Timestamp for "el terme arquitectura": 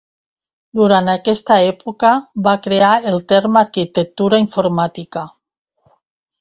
3.13-4.43